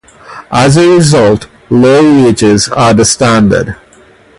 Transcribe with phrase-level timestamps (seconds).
[0.51, 3.75] As a result, low wages are standard.